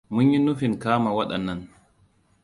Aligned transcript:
Munyi 0.13 0.37
nufin 0.39 0.73
kama 0.83 1.09
waɗannan. 1.17 1.61